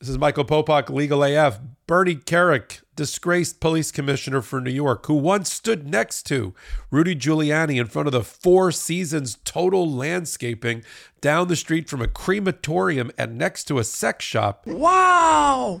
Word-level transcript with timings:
This 0.00 0.10
is 0.10 0.18
Michael 0.18 0.44
Popok, 0.44 0.90
Legal 0.90 1.24
AF. 1.24 1.58
Bernie 1.88 2.14
Kerik, 2.14 2.82
disgraced 2.94 3.58
police 3.58 3.90
commissioner 3.90 4.40
for 4.42 4.60
New 4.60 4.70
York, 4.70 5.04
who 5.06 5.14
once 5.14 5.52
stood 5.52 5.88
next 5.88 6.22
to 6.26 6.54
Rudy 6.92 7.16
Giuliani 7.16 7.80
in 7.80 7.86
front 7.86 8.06
of 8.06 8.12
the 8.12 8.22
Four 8.22 8.70
Seasons 8.70 9.38
Total 9.44 9.90
Landscaping 9.90 10.84
down 11.20 11.48
the 11.48 11.56
street 11.56 11.88
from 11.88 12.00
a 12.00 12.06
crematorium 12.06 13.10
and 13.18 13.36
next 13.36 13.64
to 13.64 13.80
a 13.80 13.84
sex 13.84 14.24
shop. 14.24 14.64
Wow! 14.68 15.80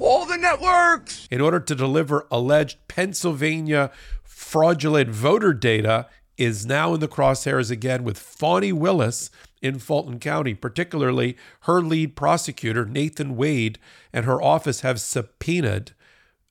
All 0.00 0.26
the 0.26 0.36
networks! 0.36 1.28
In 1.30 1.40
order 1.40 1.60
to 1.60 1.74
deliver 1.76 2.26
alleged 2.28 2.78
Pennsylvania 2.88 3.92
fraudulent 4.24 5.10
voter 5.10 5.54
data, 5.54 6.08
is 6.38 6.64
now 6.64 6.94
in 6.94 7.00
the 7.00 7.08
crosshairs 7.08 7.70
again 7.70 8.04
with 8.04 8.16
Fani 8.16 8.72
Willis 8.72 9.28
in 9.62 9.78
Fulton 9.78 10.18
County, 10.18 10.54
particularly 10.54 11.36
her 11.62 11.80
lead 11.80 12.16
prosecutor, 12.16 12.84
Nathan 12.84 13.36
Wade, 13.36 13.78
and 14.12 14.24
her 14.24 14.40
office 14.40 14.80
have 14.80 15.00
subpoenaed 15.00 15.92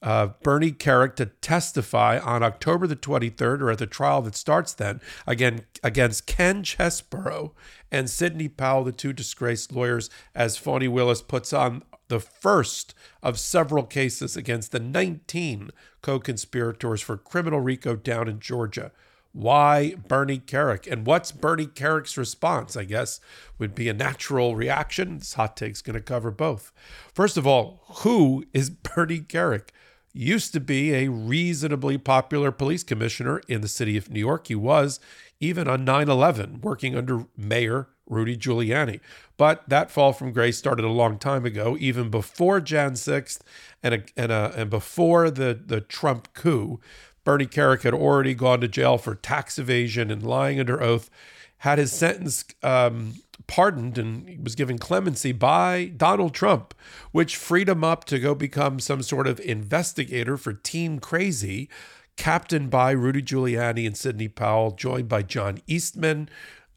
uh, 0.02 0.27
Bernie 0.44 0.72
Kerik 0.72 1.16
to 1.16 1.26
testify 1.26 2.20
on 2.20 2.44
October 2.44 2.85
the 2.85 2.96
23rd, 2.96 3.62
or 3.62 3.72
at 3.72 3.80
the 3.80 3.88
trial 3.88 4.22
that 4.22 4.35
starts 4.35 4.73
then, 4.73 5.02
again 5.26 5.66
against 5.84 6.27
Ken 6.27 6.63
Chesebro 6.63 7.54
and 7.91 8.09
Sidney 8.09 8.48
Powell, 8.48 8.84
the 8.84 8.91
two 8.91 9.13
disgraced 9.13 9.71
lawyers, 9.71 10.10
as 10.35 10.58
Fani 10.58 10.88
Willis 10.88 11.21
puts 11.21 11.52
on 11.52 11.84
the 12.10 12.20
first 12.20 12.94
of 13.24 13.40
several 13.40 13.84
cases 13.84 14.38
against 14.38 14.71
the 14.71 14.80
19 14.80 15.71
co 16.02 16.20
conspirators 16.20 17.02
for 17.02 17.18
criminal 17.18 17.60
RICO 17.60 17.96
down 17.96 18.27
in 18.27 18.40
Georgia. 18.40 18.91
Why 19.38 19.94
Bernie 20.08 20.40
Kerik? 20.40 20.91
And 20.91 21.05
what's 21.05 21.32
Bernie 21.32 21.68
Kerik's 21.68 22.18
response? 22.18 22.76
I 22.76 22.86
guess 22.86 23.20
would 23.60 23.76
be 23.76 23.88
a 23.88 23.94
natural 23.94 24.55
reaction. 24.55 25.20
This 25.20 25.36
hot 25.36 25.55
take's 25.55 25.84
going 25.84 25.94
to 25.94 26.02
cover 26.02 26.32
both. 26.32 26.72
First 27.13 27.38
of 27.38 27.46
all, 27.46 27.84
who 28.00 28.46
is 28.52 28.70
Bernie 28.96 29.20
Kerik? 29.20 29.70
Used 30.12 30.54
to 30.54 30.60
be 30.60 30.91
a 30.91 31.10
reasonably 31.10 31.99
popular 31.99 32.52
police 32.52 32.82
commissioner 32.82 33.40
in 33.48 33.62
the 33.62 33.68
city 33.68 33.96
of 33.96 34.10
New 34.10 34.20
York. 34.20 34.48
He 34.48 34.55
was 34.55 34.99
even 35.40 35.68
on 35.68 35.85
9 35.85 36.10
11, 36.10 36.62
working 36.62 36.96
under 36.96 37.27
Mayor 37.38 37.90
Rudy 38.08 38.38
Giuliani. 38.38 38.99
But 39.38 39.70
that 39.70 39.91
fall 39.91 40.13
from 40.13 40.32
grace 40.32 40.58
started 40.58 40.84
a 40.85 40.90
long 40.90 41.20
time 41.20 41.46
ago, 41.46 41.77
even 41.80 42.10
before 42.10 42.60
Jan 42.60 42.93
6th 42.93 43.41
and, 43.84 43.93
a, 43.93 44.04
and, 44.15 44.32
a, 44.32 44.54
and 44.55 44.70
before 44.70 45.30
the, 45.30 45.60
the 45.63 45.82
Trump 45.82 46.34
coup. 46.34 46.80
Bernie 47.28 47.46
Kerik 47.46 47.82
had 47.82 47.94
already 47.94 48.34
gone 48.34 48.62
to 48.62 48.70
jail 48.70 48.98
for 48.98 49.14
tax 49.14 49.60
evasion 49.60 50.10
and 50.10 50.24
lying 50.24 50.62
under 50.62 50.82
oath, 50.82 51.10
had 51.58 51.78
his 51.78 51.92
sentence 51.92 52.46
um, 52.64 53.16
pardoned 53.48 53.98
and 53.98 54.42
was 54.46 54.56
given 54.56 54.78
clemency 54.78 55.34
by 55.34 55.92
Donald 55.98 56.34
Trump, 56.34 56.74
which 57.12 57.36
freed 57.36 57.68
him 57.68 57.84
up 57.84 58.05
to 58.05 58.18
go 58.18 58.34
become 58.34 58.80
some 58.80 59.02
sort 59.02 59.28
of 59.28 59.42
investigator 59.42 60.38
for 60.38 60.54
Team 60.54 61.00
Crazy, 61.00 61.68
captained 62.16 62.70
by 62.70 62.92
Rudy 62.92 63.22
Giuliani 63.22 63.86
and 63.86 63.98
Sidney 63.98 64.30
Powell, 64.30 64.72
joined 64.72 65.09
by 65.09 65.22
John 65.22 65.59
Eastman 65.68 66.30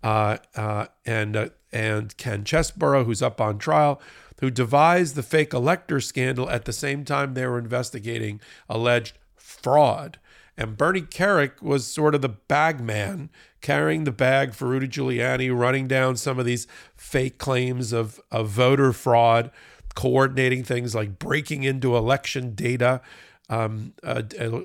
uh, 0.03 0.39
uh, 0.56 0.87
and 1.06 1.37
uh, 1.37 1.48
and 1.71 2.17
Ken 2.17 2.43
Chesebro, 2.43 3.05
who's 3.05 3.23
up 3.23 3.41
on 3.41 3.59
trial, 3.59 4.03
who 4.41 4.51
devised 4.51 5.15
the 5.15 5.23
fake 5.23 5.55
elector 5.55 6.01
scandal 6.01 6.51
at 6.51 6.65
the 6.65 6.73
same 6.73 7.05
time 7.05 7.34
they 7.34 7.47
were 7.47 7.61
investigating 7.61 8.41
alleged 8.69 9.17
fraud. 9.37 10.19
And 10.61 10.77
Bernie 10.77 11.00
Kerik 11.00 11.62
was 11.62 11.86
sort 11.86 12.14
of 12.14 12.20
the 12.20 12.28
bag 12.28 12.83
man, 12.83 13.30
carrying 13.62 14.05
the 14.05 14.12
bag 14.12 14.53
for 14.53 14.69
Rudy 14.69 14.86
Giuliani, 14.89 15.50
running 15.58 15.89
down 15.89 16.19
some 16.19 16.39
of 16.39 16.44
these 16.44 16.66
fake 16.94 17.39
claims 17.39 17.94
of, 17.94 18.20
of 18.30 18.50
voter 18.50 18.92
fraud, 18.92 19.50
coordinating 19.94 20.62
things 20.62 20.94
like 20.94 21.19
breaking 21.19 21.62
into 21.62 21.97
election 21.97 22.55
data, 22.55 23.00
um, 23.48 23.94
uh, 24.03 24.20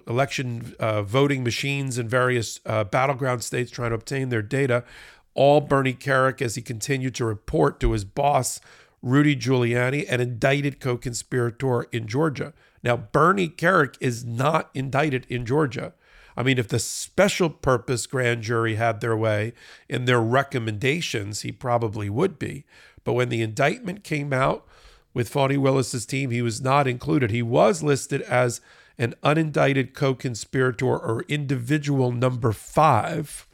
election 0.06 0.76
uh, 0.82 1.02
voting 1.02 1.46
machines 1.46 1.98
in 1.98 2.10
various 2.10 2.60
uh, 2.66 2.84
battleground 2.84 3.42
states, 3.42 3.72
trying 3.72 3.92
to 3.92 3.96
obtain 3.96 4.28
their 4.28 4.42
data. 4.42 4.84
All 5.34 5.62
Bernie 5.62 5.94
Kerik 5.94 6.42
as 6.42 6.56
he 6.56 6.62
continued 6.62 7.16
to 7.16 7.26
report 7.26 7.80
to 7.80 7.94
his 7.94 8.04
boss, 8.04 8.60
Rudy 9.02 9.36
Giuliani, 9.36 10.06
an 10.10 10.20
indicted 10.20 10.82
co 10.82 10.98
conspirator 10.98 11.84
in 11.94 12.06
Georgia. 12.06 12.54
Now, 12.86 12.96
Bernie 12.96 13.50
Kerik 13.50 13.98
is 14.00 14.24
not 14.24 14.70
indicted 14.76 15.26
in 15.28 15.44
Georgia. 15.44 15.94
I 16.38 16.44
mean, 16.44 16.60
if 16.60 16.68
the 16.68 16.78
special 16.78 17.50
purpose 17.50 18.06
grand 18.06 18.44
jury 18.44 18.76
had 18.76 19.02
their 19.02 19.18
way 19.18 19.54
in 19.90 20.06
their 20.06 20.22
recommendations, 20.22 21.42
he 21.42 21.52
probably 21.52 22.12
would 22.12 22.38
be. 22.38 22.64
But 23.04 23.14
when 23.14 23.30
the 23.30 23.42
indictment 23.42 24.04
came 24.04 24.32
out 24.32 24.68
with 25.16 25.30
Fani 25.30 25.58
Willis's 25.58 26.06
team, 26.06 26.30
he 26.30 26.44
was 26.44 26.62
not 26.62 26.88
included. 26.88 27.32
He 27.32 27.42
was 27.42 27.82
listed 27.82 28.22
as 28.22 28.62
an 29.00 29.16
unindicted 29.24 29.96
co 29.96 30.14
conspirator 30.14 30.86
or 30.86 31.26
individual 31.28 32.12
number 32.12 32.52
five 32.52 33.48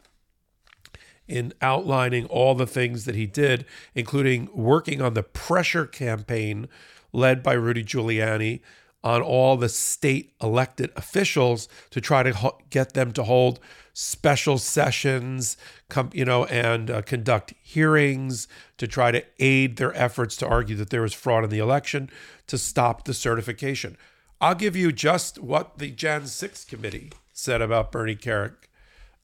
in 1.27 1.53
outlining 1.61 2.25
all 2.25 2.53
the 2.53 2.67
things 2.67 3.05
that 3.05 3.15
he 3.15 3.27
did, 3.27 3.63
including 3.95 4.49
working 4.53 5.01
on 5.01 5.13
the 5.13 5.23
pressure 5.23 5.85
campaign 5.85 6.67
led 7.13 7.41
by 7.41 7.53
Rudy 7.53 7.83
Giuliani 7.83 8.61
on 9.03 9.21
all 9.21 9.57
the 9.57 9.69
state 9.69 10.33
elected 10.41 10.91
officials 10.95 11.67
to 11.89 11.99
try 11.99 12.23
to 12.23 12.53
get 12.69 12.93
them 12.93 13.11
to 13.13 13.23
hold 13.23 13.59
special 13.93 14.57
sessions, 14.57 15.57
com- 15.89 16.11
you 16.13 16.23
know, 16.23 16.45
and 16.45 16.89
uh, 16.89 17.01
conduct 17.01 17.53
hearings 17.61 18.47
to 18.77 18.87
try 18.87 19.11
to 19.11 19.23
aid 19.39 19.77
their 19.77 19.95
efforts 19.97 20.35
to 20.37 20.47
argue 20.47 20.75
that 20.75 20.89
there 20.89 21.01
was 21.01 21.13
fraud 21.13 21.43
in 21.43 21.49
the 21.49 21.59
election 21.59 22.09
to 22.47 22.57
stop 22.57 23.05
the 23.05 23.13
certification. 23.13 23.97
I'll 24.39 24.55
give 24.55 24.75
you 24.75 24.91
just 24.91 25.39
what 25.39 25.77
the 25.77 25.91
Jan 25.91 26.25
6 26.25 26.65
committee 26.65 27.11
said 27.33 27.61
about 27.61 27.91
Bernie 27.91 28.15
Kerik. 28.15 28.55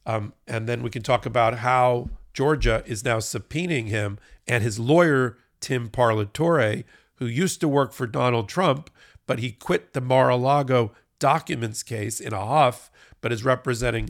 Um, 0.06 0.34
and 0.48 0.68
then 0.68 0.84
we 0.84 0.90
can 0.90 1.04
talk 1.04 1.26
about 1.26 1.60
how 1.60 2.10
Georgia 2.34 2.84
is 2.86 3.04
now 3.04 3.18
subpoenaing 3.18 3.88
him 3.88 4.20
and 4.48 4.64
his 4.64 4.80
lawyer, 4.80 5.38
Tim 5.60 5.90
Parlatore, 5.90 6.84
who 7.16 7.26
used 7.26 7.60
to 7.62 7.68
work 7.68 7.94
for 7.94 8.06
Donald 8.08 8.48
Trump 8.48 8.90
but 9.28 9.40
he 9.40 9.52
quit 9.52 9.94
the 9.94 10.02
Mar-a-Lago 10.02 10.94
documents 11.20 11.84
case 11.84 12.20
in 12.20 12.34
a 12.34 12.46
huff, 12.46 12.90
but 13.22 13.32
is 13.32 13.44
representing 13.44 14.10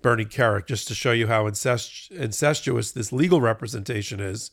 Bernie 0.00 0.24
Kerik, 0.24 0.66
just 0.66 0.86
to 0.88 0.94
show 0.94 1.12
you 1.12 1.26
how 1.26 1.48
incest- 1.48 2.10
incestuous 2.12 2.92
this 2.92 3.12
legal 3.12 3.40
representation 3.40 4.20
is. 4.20 4.50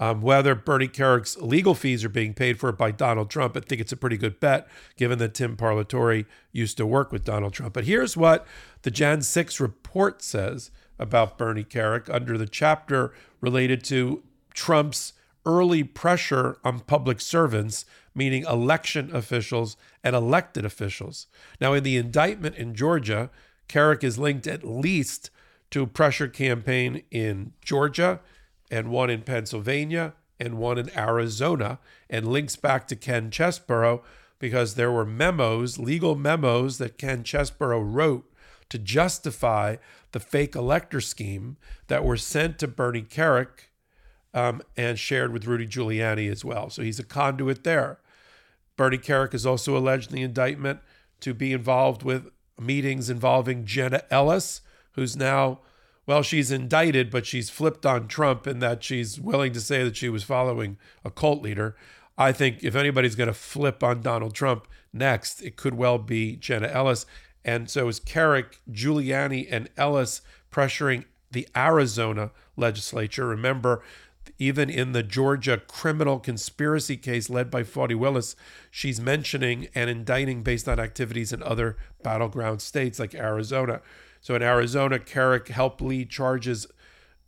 Um, 0.00 0.22
whether 0.22 0.54
Bernie 0.54 0.86
Kerik's 0.86 1.36
legal 1.38 1.74
fees 1.74 2.04
are 2.04 2.08
being 2.08 2.32
paid 2.32 2.60
for 2.60 2.70
by 2.70 2.92
Donald 2.92 3.30
Trump, 3.30 3.56
I 3.56 3.60
think 3.60 3.80
it's 3.80 3.90
a 3.90 3.96
pretty 3.96 4.16
good 4.16 4.38
bet, 4.38 4.68
given 4.96 5.18
that 5.18 5.34
Tim 5.34 5.56
Parlatore 5.56 6.24
used 6.52 6.76
to 6.76 6.86
work 6.86 7.10
with 7.10 7.24
Donald 7.24 7.52
Trump. 7.52 7.74
But 7.74 7.84
here's 7.84 8.16
what 8.16 8.46
the 8.82 8.92
Jan 8.92 9.22
6 9.22 9.58
report 9.58 10.22
says 10.22 10.70
about 11.00 11.36
Bernie 11.36 11.64
Kerik 11.64 12.08
under 12.08 12.38
the 12.38 12.46
chapter 12.46 13.12
related 13.40 13.82
to 13.84 14.22
Trump's 14.54 15.14
early 15.48 15.82
pressure 15.82 16.58
on 16.62 16.80
public 16.80 17.20
servants 17.20 17.84
meaning 18.14 18.44
election 18.44 19.14
officials 19.14 19.76
and 20.02 20.14
elected 20.14 20.64
officials. 20.64 21.28
Now, 21.60 21.72
in 21.72 21.84
the 21.84 21.96
indictment 21.96 22.56
in 22.56 22.74
Georgia, 22.74 23.30
Kerik 23.68 24.02
is 24.02 24.18
linked 24.18 24.46
at 24.46 24.64
least 24.64 25.30
to 25.70 25.82
a 25.82 25.86
pressure 25.86 26.28
campaign 26.28 27.02
in 27.10 27.52
Georgia 27.62 28.20
and 28.70 28.90
one 28.90 29.08
in 29.08 29.22
Pennsylvania 29.22 30.14
and 30.40 30.58
one 30.58 30.78
in 30.78 30.96
Arizona, 30.96 31.78
and 32.08 32.28
links 32.28 32.54
back 32.56 32.86
to 32.88 32.96
Ken 32.96 33.30
Chesebro 33.30 34.02
because 34.38 34.74
there 34.74 34.92
were 34.92 35.06
memos, 35.06 35.78
legal 35.78 36.14
memos 36.14 36.78
that 36.78 36.98
Ken 36.98 37.24
Chesebro 37.24 37.80
wrote 37.82 38.24
to 38.68 38.78
justify 38.78 39.76
the 40.12 40.20
fake 40.20 40.54
elector 40.54 41.00
scheme 41.00 41.56
that 41.88 42.04
were 42.04 42.16
sent 42.16 42.58
to 42.58 42.68
Bernie 42.68 43.02
Kerik 43.02 43.67
um, 44.38 44.62
and 44.76 44.98
shared 44.98 45.32
with 45.32 45.46
Rudy 45.46 45.66
Giuliani 45.66 46.30
as 46.30 46.44
well. 46.44 46.70
So 46.70 46.82
he's 46.82 47.00
a 47.00 47.04
conduit 47.04 47.64
there. 47.64 47.98
Bernie 48.76 48.98
Kerik 48.98 49.34
is 49.34 49.44
also 49.44 49.76
alleged 49.76 50.10
in 50.10 50.16
the 50.16 50.22
indictment 50.22 50.78
to 51.20 51.34
be 51.34 51.52
involved 51.52 52.04
with 52.04 52.30
meetings 52.60 53.10
involving 53.10 53.64
Jenna 53.64 54.02
Ellis, 54.10 54.60
who's 54.92 55.16
now, 55.16 55.58
well, 56.06 56.22
she's 56.22 56.52
indicted, 56.52 57.10
but 57.10 57.26
she's 57.26 57.50
flipped 57.50 57.84
on 57.84 58.06
Trump 58.06 58.46
in 58.46 58.60
that 58.60 58.84
she's 58.84 59.20
willing 59.20 59.52
to 59.52 59.60
say 59.60 59.82
that 59.82 59.96
she 59.96 60.08
was 60.08 60.22
following 60.22 60.78
a 61.04 61.10
cult 61.10 61.42
leader. 61.42 61.76
I 62.16 62.30
think 62.30 62.62
if 62.62 62.76
anybody's 62.76 63.16
going 63.16 63.28
to 63.28 63.34
flip 63.34 63.82
on 63.82 64.02
Donald 64.02 64.34
Trump 64.34 64.68
next, 64.92 65.42
it 65.42 65.56
could 65.56 65.74
well 65.74 65.98
be 65.98 66.36
Jenna 66.36 66.68
Ellis. 66.68 67.06
And 67.44 67.68
so 67.68 67.88
is 67.88 67.98
Kerik, 67.98 68.58
Giuliani, 68.70 69.48
and 69.50 69.68
Ellis 69.76 70.20
pressuring 70.52 71.04
the 71.30 71.48
Arizona 71.56 72.30
legislature. 72.56 73.26
Remember, 73.26 73.82
even 74.38 74.70
in 74.70 74.92
the 74.92 75.02
Georgia 75.02 75.58
criminal 75.66 76.18
conspiracy 76.18 76.96
case 76.96 77.28
led 77.28 77.50
by 77.50 77.64
Fani 77.64 77.94
Willis, 77.94 78.36
she's 78.70 79.00
mentioning 79.00 79.68
and 79.74 79.90
indicting 79.90 80.42
based 80.42 80.68
on 80.68 80.78
activities 80.78 81.32
in 81.32 81.42
other 81.42 81.76
battleground 82.02 82.62
states 82.62 82.98
like 82.98 83.14
Arizona. 83.14 83.80
So 84.20 84.34
in 84.34 84.42
Arizona, 84.42 84.98
Kerik 84.98 85.48
helped 85.48 85.80
lead 85.80 86.10
charges 86.10 86.66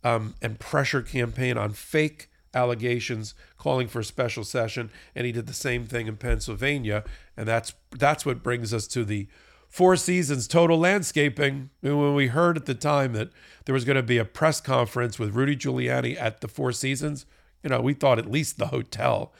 um, 0.03 0.35
and 0.41 0.59
pressure 0.59 1.01
campaign 1.01 1.57
on 1.57 1.73
fake 1.73 2.29
allegations, 2.53 3.33
calling 3.57 3.87
for 3.87 3.99
a 3.99 4.03
special 4.03 4.43
session, 4.43 4.89
and 5.15 5.25
he 5.25 5.31
did 5.31 5.47
the 5.47 5.53
same 5.53 5.85
thing 5.85 6.07
in 6.07 6.17
Pennsylvania. 6.17 7.03
And 7.37 7.47
that's 7.47 7.73
that's 7.91 8.25
what 8.25 8.43
brings 8.43 8.73
us 8.73 8.87
to 8.87 9.05
the 9.05 9.27
Four 9.71 9.95
Seasons 9.95 10.49
Total 10.49 10.77
Landscaping. 10.77 11.69
And 11.81 11.97
When 11.97 12.13
we 12.13 12.27
heard 12.27 12.57
at 12.57 12.65
the 12.65 12.75
time 12.75 13.13
that 13.13 13.29
there 13.63 13.73
was 13.73 13.85
going 13.85 13.95
to 13.95 14.03
be 14.03 14.17
a 14.17 14.25
press 14.25 14.59
conference 14.59 15.17
with 15.17 15.33
Rudy 15.33 15.55
Giuliani 15.55 16.19
at 16.19 16.41
the 16.41 16.49
Four 16.49 16.73
Seasons, 16.73 17.25
you 17.63 17.69
know, 17.69 17.79
we 17.79 17.93
thought 17.93 18.19
at 18.19 18.29
least 18.29 18.57
the 18.57 18.67
hotel, 18.67 19.31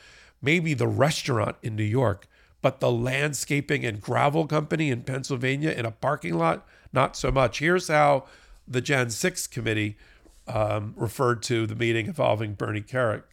maybe 0.41 0.73
the 0.73 0.87
restaurant 0.87 1.57
in 1.61 1.75
New 1.75 1.83
York, 1.83 2.27
but 2.61 2.79
the 2.79 2.89
landscaping 2.89 3.85
and 3.85 3.99
gravel 3.99 4.47
company 4.47 4.89
in 4.89 5.01
Pennsylvania 5.01 5.71
in 5.71 5.85
a 5.85 5.91
parking 5.91 6.37
lot, 6.37 6.65
not 6.93 7.17
so 7.17 7.29
much. 7.29 7.59
Here's 7.59 7.89
how 7.89 8.23
the 8.65 8.79
Jan 8.79 9.09
6 9.09 9.47
committee 9.47 9.97
um, 10.47 10.93
referred 10.95 11.43
to 11.43 11.67
the 11.67 11.75
meeting 11.75 12.05
involving 12.05 12.53
Bernie 12.53 12.81
Kerik. 12.81 13.23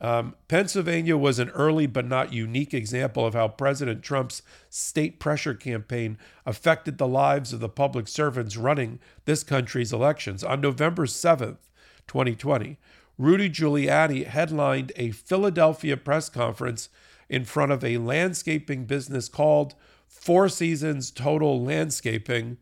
Um, 0.00 0.34
Pennsylvania 0.48 1.16
was 1.16 1.38
an 1.38 1.50
early 1.50 1.86
but 1.86 2.06
not 2.06 2.32
unique 2.32 2.74
example 2.74 3.24
of 3.24 3.34
how 3.34 3.48
President 3.48 4.02
Trump's 4.02 4.42
state 4.68 5.20
pressure 5.20 5.54
campaign 5.54 6.18
affected 6.44 6.98
the 6.98 7.06
lives 7.06 7.52
of 7.52 7.60
the 7.60 7.68
public 7.68 8.08
servants 8.08 8.56
running 8.56 8.98
this 9.24 9.42
country's 9.44 9.92
elections. 9.92 10.42
On 10.42 10.60
November 10.60 11.06
7th, 11.06 11.58
2020, 12.06 12.76
Rudy 13.16 13.48
Giuliani 13.48 14.26
headlined 14.26 14.92
a 14.96 15.12
Philadelphia 15.12 15.96
press 15.96 16.28
conference 16.28 16.88
in 17.28 17.44
front 17.44 17.72
of 17.72 17.84
a 17.84 17.98
landscaping 17.98 18.84
business 18.84 19.28
called 19.28 19.74
Four 20.08 20.48
Seasons 20.48 21.10
Total 21.10 21.62
Landscaping. 21.62 22.58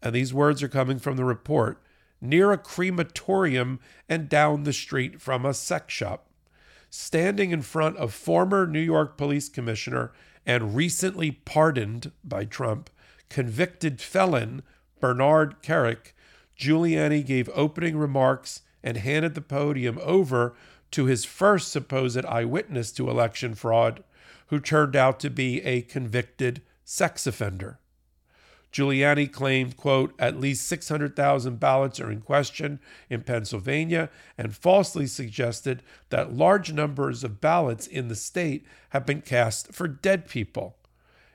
And 0.00 0.14
these 0.14 0.32
words 0.32 0.62
are 0.62 0.68
coming 0.68 0.98
from 0.98 1.16
the 1.16 1.24
report 1.24 1.82
near 2.20 2.52
a 2.52 2.58
crematorium 2.58 3.80
and 4.08 4.28
down 4.28 4.62
the 4.62 4.72
street 4.72 5.20
from 5.20 5.44
a 5.44 5.52
sex 5.52 5.92
shop 5.92 6.29
standing 6.90 7.52
in 7.52 7.62
front 7.62 7.96
of 7.96 8.12
former 8.12 8.66
New 8.66 8.80
York 8.80 9.16
Police 9.16 9.48
Commissioner 9.48 10.12
and 10.44 10.74
recently 10.74 11.30
pardoned 11.30 12.10
by 12.22 12.44
Trump 12.44 12.90
convicted 13.28 14.00
felon 14.00 14.62
Bernard 15.00 15.62
Kerik, 15.62 16.12
Giuliani 16.58 17.24
gave 17.24 17.48
opening 17.54 17.96
remarks 17.96 18.60
and 18.82 18.98
handed 18.98 19.34
the 19.34 19.40
podium 19.40 19.98
over 20.02 20.54
to 20.90 21.06
his 21.06 21.24
first 21.24 21.70
supposed 21.70 22.24
eyewitness 22.26 22.92
to 22.92 23.08
election 23.08 23.54
fraud, 23.54 24.04
who 24.48 24.60
turned 24.60 24.96
out 24.96 25.20
to 25.20 25.30
be 25.30 25.62
a 25.62 25.82
convicted 25.82 26.60
sex 26.84 27.26
offender. 27.26 27.79
Giuliani 28.72 29.30
claimed, 29.30 29.76
quote, 29.76 30.14
at 30.18 30.38
least 30.38 30.66
600,000 30.68 31.58
ballots 31.58 31.98
are 31.98 32.10
in 32.10 32.20
question 32.20 32.78
in 33.08 33.22
Pennsylvania 33.22 34.10
and 34.38 34.54
falsely 34.54 35.06
suggested 35.06 35.82
that 36.10 36.34
large 36.34 36.72
numbers 36.72 37.24
of 37.24 37.40
ballots 37.40 37.86
in 37.86 38.08
the 38.08 38.14
state 38.14 38.64
have 38.90 39.04
been 39.04 39.22
cast 39.22 39.72
for 39.72 39.88
dead 39.88 40.28
people, 40.28 40.76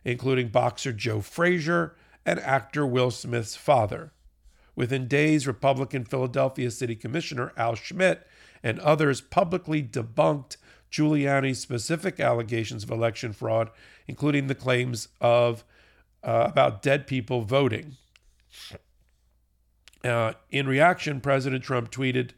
including 0.06 0.48
boxer 0.48 0.94
Joe 0.94 1.20
Frazier 1.20 1.96
and 2.26 2.40
actor 2.40 2.86
Will 2.86 3.12
Smith's 3.12 3.56
father. 3.56 4.12
Within 4.76 5.08
days, 5.08 5.48
Republican 5.48 6.06
Philadelphia 6.06 6.72
City 6.72 6.96
Commissioner 6.96 7.52
Al 7.58 7.76
Schmidt 7.76 8.26
and 8.64 8.80
others 8.80 9.22
publicly 9.22 9.84
debunked 9.84 10.58
Giuliani's 10.92 11.60
specific 11.60 12.20
allegations 12.20 12.84
of 12.84 12.92
election 12.92 13.34
fraud, 13.34 13.70
including 14.08 14.48
the 14.48 14.56
claims 14.56 15.10
of 15.20 15.66
uh, 16.26 16.48
about 16.50 16.82
dead 16.82 17.08
people 17.08 17.42
voting. 17.42 17.96
Uh, 20.04 20.34
in 20.50 20.68
reaction, 20.68 21.22
President 21.22 21.64
Trump 21.64 21.92
tweeted 21.92 22.32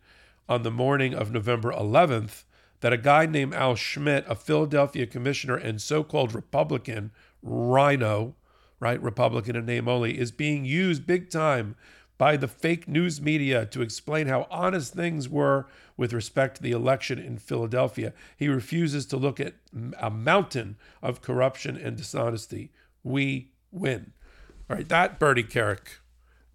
on 0.48 0.64
the 0.64 0.72
morning 0.72 1.14
of 1.14 1.32
November 1.32 1.72
11th 1.72 2.44
that 2.82 2.94
a 2.94 2.98
guy 2.98 3.26
named 3.26 3.54
Al 3.54 3.76
Schmidt, 3.76 4.26
a 4.28 4.36
Philadelphia 4.36 5.08
commissioner 5.08 5.56
and 5.56 5.82
so 5.82 6.04
called 6.04 6.36
Republican, 6.36 7.12
RINO, 7.42 8.36
right, 8.80 9.02
Republican 9.02 9.56
in 9.56 9.66
name 9.66 9.88
only, 9.88 10.20
is 10.20 10.32
being 10.32 10.66
used 10.66 11.08
big 11.08 11.30
time 11.30 11.76
by 12.18 12.36
the 12.36 12.48
fake 12.48 12.88
news 12.88 13.22
media 13.22 13.66
to 13.66 13.82
explain 13.82 14.28
how 14.28 14.48
honest 14.50 14.94
things 14.94 15.30
were 15.30 15.68
with 15.96 16.14
respect 16.14 16.58
to 16.58 16.64
the 16.64 16.72
election 16.72 17.20
in 17.20 17.38
Philadelphia. 17.38 18.14
He 18.36 18.48
refuses 18.48 19.06
to 19.08 19.18
look 19.18 19.40
at 19.40 19.56
a 20.00 20.10
mountain 20.10 20.78
of 21.02 21.22
corruption 21.22 21.78
and 21.78 21.96
dishonesty. 21.96 22.72
We 23.04 23.52
win. 23.80 24.14
All 24.70 24.76
right, 24.76 24.90
that 24.90 25.20
Bernie 25.20 25.44
Kerik. 25.44 26.00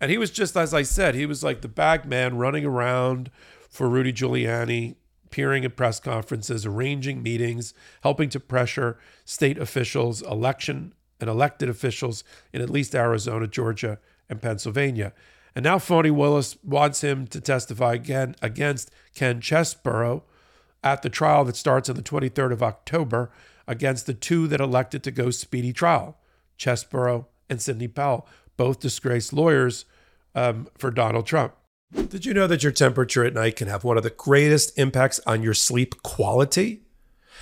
And 0.00 0.10
he 0.10 0.18
was 0.18 0.30
just, 0.30 0.56
as 0.56 0.74
I 0.74 0.82
said, 0.82 1.14
he 1.14 1.26
was 1.26 1.44
like 1.44 1.60
the 1.60 1.68
bag 1.68 2.04
man 2.04 2.36
running 2.36 2.64
around 2.64 3.30
for 3.70 3.88
Rudy 3.88 4.12
Giuliani, 4.12 4.96
appearing 5.24 5.64
at 5.64 5.76
press 5.76 6.00
conferences, 6.00 6.66
arranging 6.66 7.22
meetings, 7.22 7.72
helping 8.02 8.28
to 8.30 8.40
pressure 8.40 8.98
state 9.24 9.58
officials, 9.58 10.20
election 10.22 10.92
and 11.20 11.30
elected 11.30 11.68
officials 11.68 12.24
in 12.52 12.60
at 12.60 12.68
least 12.68 12.94
Arizona, 12.94 13.46
Georgia, 13.46 13.98
and 14.28 14.42
Pennsylvania. 14.42 15.12
And 15.54 15.62
now 15.62 15.78
Fani 15.78 16.10
Willis 16.10 16.56
wants 16.64 17.02
him 17.02 17.26
to 17.28 17.40
testify 17.40 17.94
again 17.94 18.34
against 18.42 18.90
Ken 19.14 19.40
Chesebro 19.40 20.22
at 20.82 21.02
the 21.02 21.10
trial 21.10 21.44
that 21.44 21.56
starts 21.56 21.88
on 21.88 21.96
the 21.96 22.02
23rd 22.02 22.52
of 22.52 22.62
October 22.62 23.30
against 23.68 24.06
the 24.06 24.14
two 24.14 24.48
that 24.48 24.60
elected 24.60 25.02
to 25.04 25.10
go 25.10 25.30
speedy 25.30 25.72
trial. 25.72 26.18
Chesebro, 26.62 27.26
and 27.50 27.60
Sidney 27.60 27.88
Powell, 27.88 28.26
both 28.56 28.80
disgraced 28.80 29.32
lawyers 29.32 29.84
um, 30.34 30.68
for 30.78 30.90
Donald 30.90 31.26
Trump. 31.26 31.54
Did 31.92 32.24
you 32.24 32.32
know 32.32 32.46
that 32.46 32.62
your 32.62 32.72
temperature 32.72 33.24
at 33.24 33.34
night 33.34 33.56
can 33.56 33.68
have 33.68 33.84
one 33.84 33.96
of 33.96 34.02
the 34.02 34.10
greatest 34.10 34.78
impacts 34.78 35.20
on 35.26 35.42
your 35.42 35.54
sleep 35.54 36.02
quality? 36.02 36.82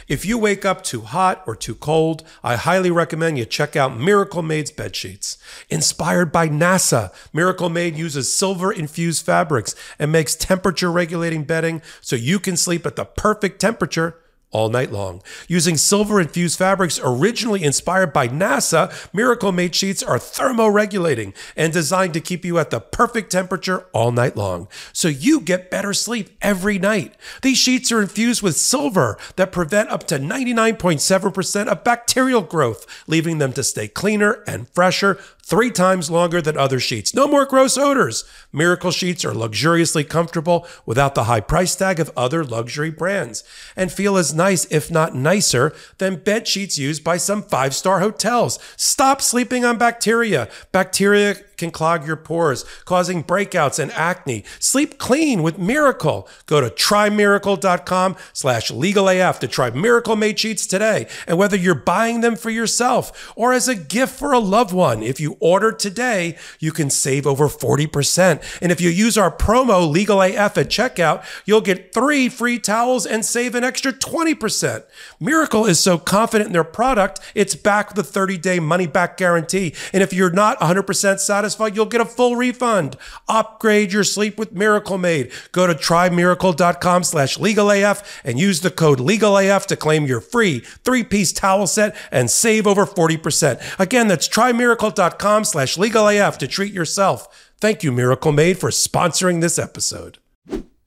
If 0.09 0.25
you 0.25 0.39
wake 0.39 0.65
up 0.65 0.83
too 0.83 1.03
hot 1.03 1.45
or 1.47 1.55
too 1.55 1.75
cold, 1.75 2.25
I 2.43 2.57
highly 2.57 2.91
recommend 2.91 3.39
you 3.39 3.45
check 3.45 3.77
out 3.77 3.97
Miracle 3.97 4.43
Made's 4.43 4.71
bed 4.71 4.97
sheets. 4.97 5.37
Inspired 5.69 6.33
by 6.33 6.49
NASA, 6.49 7.13
Miracle 7.33 7.69
Made 7.69 7.97
uses 7.97 8.33
silver 8.33 8.73
infused 8.73 9.25
fabrics 9.25 9.75
and 9.99 10.11
makes 10.11 10.35
temperature 10.35 10.91
regulating 10.91 11.45
bedding 11.45 11.83
so 12.01 12.17
you 12.17 12.39
can 12.39 12.57
sleep 12.57 12.87
at 12.87 12.97
the 12.97 13.05
perfect 13.05 13.61
temperature 13.61 14.17
all 14.51 14.69
night 14.69 14.91
long. 14.91 15.23
Using 15.49 15.77
silver 15.77 16.21
infused 16.21 16.59
fabrics 16.59 17.01
originally 17.03 17.63
inspired 17.63 18.13
by 18.13 18.29
NASA, 18.29 18.93
Miracle 19.15 19.53
Made 19.53 19.75
sheets 19.75 20.03
are 20.03 20.19
thermoregulating 20.19 21.35
and 21.57 21.73
designed 21.73 22.15
to 22.15 22.21
keep 22.21 22.45
you 22.45 22.59
at 22.59 22.71
the 22.71 22.81
perfect 22.81 23.31
temperature 23.31 23.87
all 23.93 24.13
night 24.13 24.37
long. 24.37 24.69
So 24.93 25.09
you 25.09 25.41
get 25.41 25.71
better 25.71 25.93
sleep 25.93 26.31
every 26.43 26.79
night. 26.79 27.15
These 27.43 27.59
sheets 27.59 27.93
are 27.93 28.03
infused 28.03 28.43
with 28.43 28.57
silver 28.57 29.19
that 29.37 29.53
prevent 29.53 29.91
up 29.91 30.07
to 30.09 30.19
99.7% 30.19 31.67
of 31.67 31.85
bacterial 31.85 32.43
growth, 32.43 32.87
leaving 33.07 33.39
them 33.39 33.53
to 33.53 33.63
stay 33.63 33.89
cleaner 33.89 34.43
and 34.47 34.69
fresher 34.71 35.19
three 35.51 35.71
times 35.71 36.11
longer 36.11 36.41
than 36.41 36.57
other 36.57 36.79
sheets. 36.79 37.13
No 37.13 37.27
more 37.27 37.45
gross 37.45 37.77
odors. 37.77 38.25
Miracle 38.53 38.93
sheets 38.93 39.25
are 39.25 39.35
luxuriously 39.35 40.05
comfortable 40.05 40.65
without 40.87 41.17
the 41.17 41.25
high 41.25 41.41
price 41.41 41.75
tag 41.75 41.99
of 41.99 42.13
other 42.17 42.45
luxury 42.45 42.91
brands 42.91 43.43
and 43.75 43.91
feel 43.91 44.17
as 44.17 44.33
nice, 44.33 44.65
if 44.67 44.93
not 44.93 45.17
nicer, 45.17 45.75
than 45.99 46.23
bed 46.23 46.47
sheets 46.47 46.79
used 46.79 47.03
by 47.03 47.17
some 47.17 47.43
five 47.43 47.75
star 47.75 47.99
hotels. 47.99 48.61
Stop 48.77 49.21
sleeping 49.21 49.65
on 49.65 49.77
bacteria. 49.77 50.49
Bacteria 50.71 51.35
can 51.61 51.71
clog 51.71 52.07
your 52.07 52.17
pores, 52.17 52.65
causing 52.85 53.23
breakouts 53.23 53.79
and 53.79 53.93
acne. 53.93 54.43
Sleep 54.59 54.99
clean 54.99 55.43
with 55.43 55.59
Miracle. 55.59 56.29
Go 56.47 56.61
to 56.61 56.71
trymiracle.com 56.71 58.17
slash 58.33 58.71
legalaf 58.73 59.39
to 59.39 59.47
try 59.47 59.71
Miracle 59.71 60.17
Made 60.17 60.41
Sheets 60.41 60.67
today. 60.67 61.07
And 61.29 61.39
whether 61.39 61.57
you're 61.57 61.75
buying 61.75 62.23
them 62.23 62.35
for 62.35 62.51
yourself 62.51 63.33
or 63.37 63.53
as 63.53 63.69
a 63.69 63.77
gift 63.77 64.19
for 64.19 64.33
a 64.33 64.39
loved 64.39 64.73
one, 64.73 65.03
if 65.03 65.21
you 65.21 65.37
order 65.39 65.71
today, 65.71 66.37
you 66.59 66.73
can 66.73 66.91
save 66.91 67.27
over 67.27 67.47
40%. 67.47 68.43
And 68.61 68.73
if 68.73 68.81
you 68.81 68.91
use 68.91 69.17
our 69.17 69.31
promo 69.31 69.95
LegalAF 69.95 70.57
at 70.57 70.69
checkout, 70.69 71.25
you'll 71.45 71.61
get 71.61 71.93
three 71.93 72.29
free 72.29 72.59
towels 72.59 73.07
and 73.07 73.25
save 73.25 73.55
an 73.55 73.65
extra 73.65 73.93
20%. 73.93 74.85
Miracle 75.21 75.67
is 75.67 75.79
so 75.79 75.99
confident 75.99 76.49
in 76.49 76.53
their 76.53 76.65
product, 76.65 77.21
it's 77.35 77.55
backed 77.55 77.97
with 77.97 78.07
a 78.07 78.11
30 78.11 78.39
day 78.39 78.59
money 78.59 78.87
back 78.87 79.17
guarantee. 79.19 79.75
And 79.93 80.03
if 80.03 80.13
you're 80.13 80.31
not 80.31 80.59
100% 80.61 81.19
satisfied, 81.21 81.50
you'll 81.59 81.87
get 81.87 82.01
a 82.01 82.05
full 82.05 82.37
refund. 82.37 82.97
Upgrade 83.29 83.93
your 83.93 84.05
sleep 84.05 84.39
with 84.39 84.53
Miracle 84.53 84.99
Made. 84.99 85.33
Go 85.53 85.67
to 85.67 85.75
trymiracle.com 85.75 87.05
slash 87.05 87.39
legalaf 87.39 88.21
and 88.25 88.39
use 88.39 88.61
the 88.61 88.71
code 88.71 88.99
legalaf 88.99 89.67
to 89.67 89.77
claim 89.77 90.07
your 90.07 90.21
free 90.21 90.61
three 90.85 91.05
piece 91.05 91.33
towel 91.33 91.67
set 91.67 91.97
and 92.11 92.31
save 92.31 92.67
over 92.67 92.87
40%. 92.87 93.81
Again, 93.81 94.09
that's 94.09 94.29
trymiracle.com 94.29 95.45
slash 95.45 95.77
legalaf 95.77 96.39
to 96.39 96.47
treat 96.47 96.73
yourself. 96.73 97.51
Thank 97.61 97.83
you, 97.83 97.93
Miracle 97.93 98.33
Made, 98.33 98.59
for 98.59 98.71
sponsoring 98.71 99.41
this 99.41 99.59
episode. 99.59 100.19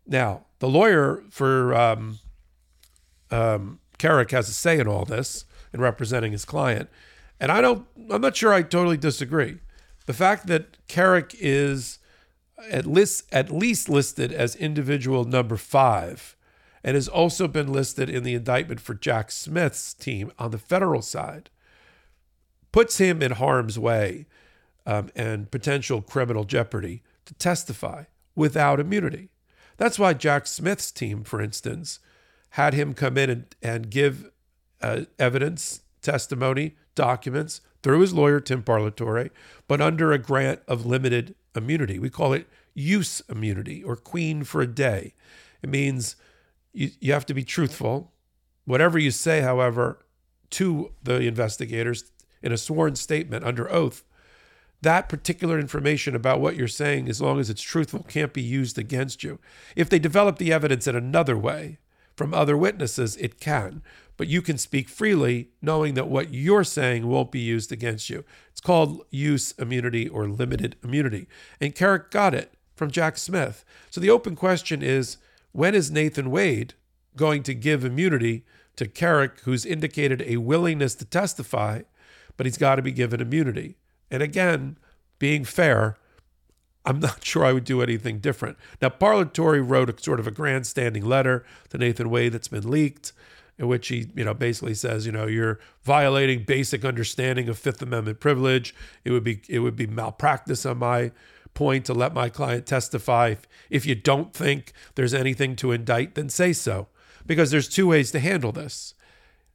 Now, 0.07 0.45
the 0.59 0.67
lawyer 0.67 1.23
for 1.29 1.75
um, 1.75 2.19
um, 3.29 3.79
Kerik 3.99 4.31
has 4.31 4.49
a 4.49 4.53
say 4.53 4.79
in 4.79 4.87
all 4.87 5.05
this 5.05 5.45
in 5.73 5.81
representing 5.81 6.31
his 6.31 6.45
client. 6.45 6.89
And 7.39 7.51
I 7.51 7.61
don't, 7.61 7.85
I'm 8.09 8.21
not 8.21 8.35
sure 8.35 8.53
I 8.53 8.61
totally 8.61 8.97
disagree. 8.97 9.59
The 10.05 10.13
fact 10.13 10.47
that 10.47 10.77
Kerik 10.87 11.35
is 11.39 11.99
at 12.69 12.85
least, 12.85 13.25
at 13.31 13.51
least 13.51 13.89
listed 13.89 14.31
as 14.31 14.55
individual 14.55 15.25
number 15.25 15.57
five 15.57 16.35
and 16.83 16.95
has 16.95 17.07
also 17.07 17.47
been 17.47 17.71
listed 17.71 18.09
in 18.09 18.23
the 18.23 18.35
indictment 18.35 18.79
for 18.79 18.93
Jack 18.93 19.31
Smith's 19.31 19.93
team 19.93 20.31
on 20.37 20.51
the 20.51 20.57
federal 20.57 21.01
side, 21.01 21.49
puts 22.71 22.97
him 22.97 23.21
in 23.21 23.31
harm's 23.31 23.79
way 23.79 24.25
um, 24.85 25.09
and 25.15 25.49
potential 25.49 26.01
criminal 26.01 26.43
jeopardy 26.43 27.01
to 27.25 27.33
testify 27.35 28.03
without 28.35 28.79
immunity. 28.79 29.29
That's 29.77 29.97
why 29.97 30.13
Jack 30.13 30.45
Smith's 30.45 30.91
team, 30.91 31.23
for 31.23 31.41
instance, 31.41 31.99
had 32.51 32.73
him 32.73 32.93
come 32.93 33.17
in 33.17 33.29
and, 33.29 33.55
and 33.61 33.89
give 33.89 34.29
uh, 34.81 35.01
evidence, 35.17 35.81
testimony, 36.01 36.75
documents 36.95 37.61
through 37.83 37.99
his 37.99 38.13
lawyer, 38.13 38.39
Tim 38.39 38.63
Parlatore, 38.63 39.29
but 39.67 39.81
under 39.81 40.11
a 40.11 40.17
grant 40.17 40.61
of 40.67 40.85
limited 40.85 41.35
immunity. 41.55 41.99
We 41.99 42.09
call 42.09 42.33
it 42.33 42.47
use 42.73 43.21
immunity 43.29 43.83
or 43.83 43.95
queen 43.95 44.43
for 44.43 44.61
a 44.61 44.67
day. 44.67 45.13
It 45.61 45.69
means 45.69 46.15
you, 46.73 46.89
you 46.99 47.13
have 47.13 47.25
to 47.27 47.33
be 47.33 47.43
truthful. 47.43 48.11
Whatever 48.65 48.97
you 48.97 49.11
say, 49.11 49.41
however, 49.41 49.99
to 50.51 50.91
the 51.03 51.21
investigators 51.21 52.11
in 52.41 52.51
a 52.51 52.57
sworn 52.57 52.95
statement 52.95 53.45
under 53.45 53.71
oath, 53.71 54.03
that 54.81 55.07
particular 55.07 55.59
information 55.59 56.15
about 56.15 56.41
what 56.41 56.55
you're 56.55 56.67
saying, 56.67 57.07
as 57.07 57.21
long 57.21 57.39
as 57.39 57.49
it's 57.49 57.61
truthful, 57.61 58.03
can't 58.03 58.33
be 58.33 58.41
used 58.41 58.77
against 58.77 59.23
you. 59.23 59.39
If 59.75 59.89
they 59.89 59.99
develop 59.99 60.37
the 60.37 60.51
evidence 60.51 60.87
in 60.87 60.95
another 60.95 61.37
way 61.37 61.79
from 62.15 62.33
other 62.33 62.57
witnesses, 62.57 63.15
it 63.17 63.39
can. 63.39 63.81
But 64.15 64.27
you 64.27 64.41
can 64.41 64.57
speak 64.57 64.89
freely 64.89 65.49
knowing 65.61 65.95
that 65.95 66.07
what 66.07 66.33
you're 66.33 66.63
saying 66.63 67.07
won't 67.07 67.31
be 67.31 67.39
used 67.39 67.71
against 67.71 68.09
you. 68.09 68.23
It's 68.51 68.61
called 68.61 69.05
use 69.09 69.53
immunity 69.53 70.07
or 70.07 70.27
limited 70.27 70.75
immunity. 70.83 71.27
And 71.59 71.73
Kerik 71.73 72.11
got 72.11 72.33
it 72.33 72.53
from 72.75 72.91
Jack 72.91 73.17
Smith. 73.17 73.65
So 73.89 73.99
the 73.99 74.09
open 74.09 74.35
question 74.35 74.83
is 74.83 75.17
when 75.51 75.75
is 75.75 75.91
Nathan 75.91 76.31
Wade 76.31 76.73
going 77.15 77.43
to 77.43 77.53
give 77.53 77.85
immunity 77.85 78.43
to 78.75 78.85
Kerik, 78.85 79.39
who's 79.41 79.65
indicated 79.65 80.21
a 80.23 80.37
willingness 80.37 80.95
to 80.95 81.05
testify, 81.05 81.83
but 82.37 82.45
he's 82.45 82.57
got 82.57 82.75
to 82.75 82.81
be 82.81 82.91
given 82.91 83.21
immunity? 83.21 83.77
And 84.09 84.21
again, 84.21 84.77
being 85.19 85.45
fair, 85.45 85.97
I'm 86.85 86.99
not 86.99 87.23
sure 87.25 87.45
I 87.45 87.53
would 87.53 87.65
do 87.65 87.81
anything 87.81 88.19
different. 88.19 88.57
Now, 88.81 88.89
Parlatore 88.89 89.67
wrote 89.67 89.89
a 89.89 90.01
sort 90.01 90.19
of 90.19 90.27
a 90.27 90.31
grandstanding 90.31 91.05
letter 91.05 91.45
to 91.69 91.77
Nathan 91.77 92.09
Wade 92.09 92.33
that's 92.33 92.47
been 92.47 92.69
leaked, 92.69 93.13
in 93.57 93.67
which 93.67 93.87
he, 93.87 94.09
you 94.15 94.23
know, 94.23 94.33
basically 94.33 94.73
says, 94.73 95.05
you 95.05 95.11
know, 95.11 95.27
you're 95.27 95.59
violating 95.83 96.43
basic 96.43 96.83
understanding 96.83 97.49
of 97.49 97.57
Fifth 97.57 97.81
Amendment 97.81 98.19
privilege. 98.19 98.73
It 99.03 99.11
would 99.11 99.23
be 99.23 99.41
it 99.47 99.59
would 99.59 99.75
be 99.75 99.87
malpractice 99.87 100.65
on 100.65 100.79
my 100.79 101.11
point 101.53 101.85
to 101.85 101.93
let 101.93 102.13
my 102.13 102.29
client 102.29 102.65
testify. 102.65 103.35
If 103.69 103.85
you 103.85 103.95
don't 103.95 104.33
think 104.33 104.73
there's 104.95 105.13
anything 105.13 105.55
to 105.57 105.71
indict, 105.71 106.15
then 106.15 106.29
say 106.29 106.53
so. 106.53 106.87
Because 107.25 107.51
there's 107.51 107.69
two 107.69 107.87
ways 107.87 108.11
to 108.11 108.19
handle 108.19 108.51
this 108.51 108.95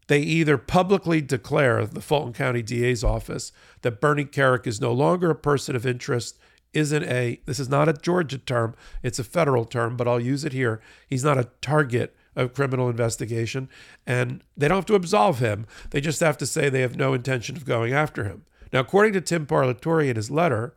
they 0.08 0.20
either 0.20 0.58
publicly 0.58 1.20
declare 1.20 1.86
the 1.86 2.00
Fulton 2.00 2.32
County 2.32 2.62
DA's 2.62 3.04
office 3.04 3.52
that 3.82 4.00
Bernie 4.00 4.24
Kerik 4.24 4.66
is 4.66 4.80
no 4.80 4.92
longer 4.92 5.30
a 5.30 5.34
person 5.34 5.76
of 5.76 5.86
interest, 5.86 6.38
isn't 6.72 7.04
a, 7.04 7.40
this 7.44 7.60
is 7.60 7.68
not 7.68 7.88
a 7.88 7.92
Georgia 7.92 8.38
term, 8.38 8.74
it's 9.02 9.18
a 9.18 9.24
federal 9.24 9.64
term, 9.64 9.96
but 9.96 10.08
I'll 10.08 10.20
use 10.20 10.44
it 10.44 10.52
here. 10.52 10.80
He's 11.06 11.24
not 11.24 11.38
a 11.38 11.50
target 11.60 12.16
of 12.38 12.54
criminal 12.54 12.88
investigation, 12.88 13.68
and 14.06 14.42
they 14.56 14.68
don't 14.68 14.78
have 14.78 14.86
to 14.86 14.94
absolve 14.94 15.40
him. 15.40 15.66
They 15.90 16.00
just 16.00 16.20
have 16.20 16.38
to 16.38 16.46
say 16.46 16.68
they 16.68 16.82
have 16.82 16.96
no 16.96 17.12
intention 17.12 17.56
of 17.56 17.64
going 17.66 17.92
after 17.92 18.24
him. 18.24 18.44
Now, 18.72 18.80
according 18.80 19.14
to 19.14 19.20
Tim 19.20 19.44
Parlatore 19.44 20.08
in 20.08 20.16
his 20.16 20.30
letter, 20.30 20.74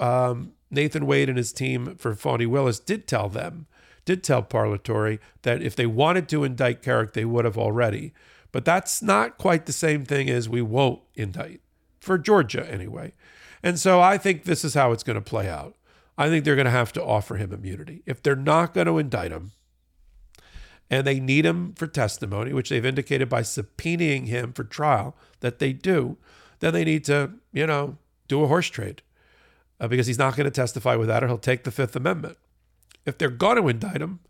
um, 0.00 0.52
Nathan 0.70 1.06
Wade 1.06 1.28
and 1.28 1.38
his 1.38 1.52
team 1.52 1.94
for 1.96 2.14
Fani 2.14 2.44
Willis 2.44 2.80
did 2.80 3.06
tell 3.06 3.28
them, 3.28 3.66
did 4.04 4.24
tell 4.24 4.42
Parlatore 4.42 5.20
that 5.42 5.62
if 5.62 5.76
they 5.76 5.86
wanted 5.86 6.28
to 6.30 6.42
indict 6.42 6.82
Kerik, 6.82 7.12
they 7.12 7.24
would 7.24 7.44
have 7.44 7.56
already. 7.56 8.12
But 8.50 8.64
that's 8.64 9.00
not 9.00 9.38
quite 9.38 9.66
the 9.66 9.72
same 9.72 10.04
thing 10.04 10.28
as 10.28 10.48
we 10.48 10.60
won't 10.60 11.02
indict, 11.14 11.60
for 12.00 12.18
Georgia 12.18 12.68
anyway. 12.68 13.12
And 13.62 13.78
so 13.78 14.00
I 14.00 14.18
think 14.18 14.42
this 14.44 14.64
is 14.64 14.74
how 14.74 14.90
it's 14.90 15.04
going 15.04 15.14
to 15.14 15.20
play 15.20 15.48
out. 15.48 15.76
I 16.18 16.28
think 16.28 16.44
they're 16.44 16.56
going 16.56 16.64
to 16.64 16.70
have 16.70 16.92
to 16.94 17.04
offer 17.04 17.36
him 17.36 17.52
immunity. 17.52 18.02
If 18.06 18.22
they're 18.22 18.36
not 18.36 18.74
going 18.74 18.86
to 18.88 18.98
indict 18.98 19.30
him 19.30 19.52
and 20.90 21.06
they 21.06 21.18
need 21.18 21.44
him 21.44 21.74
for 21.74 21.86
testimony, 21.86 22.52
which 22.52 22.68
they've 22.68 22.84
indicated 22.84 23.28
by 23.28 23.42
subpoenaing 23.42 24.26
him 24.26 24.52
for 24.52 24.64
trial 24.64 25.16
that 25.40 25.58
they 25.58 25.72
do, 25.72 26.16
then 26.60 26.72
they 26.72 26.84
need 26.84 27.04
to, 27.04 27.32
you 27.52 27.66
know, 27.66 27.98
do 28.28 28.42
a 28.42 28.46
horse 28.46 28.68
trade 28.68 29.02
uh, 29.80 29.88
because 29.88 30.06
he's 30.06 30.18
not 30.18 30.36
going 30.36 30.44
to 30.44 30.50
testify 30.50 30.94
without 30.96 31.22
it. 31.22 31.26
Or 31.26 31.28
he'll 31.28 31.38
take 31.38 31.64
the 31.64 31.70
Fifth 31.70 31.96
Amendment. 31.96 32.36
If 33.06 33.18
they're 33.18 33.30
going 33.30 33.56
to 33.56 33.68
indict 33.68 34.00
him 34.00 34.20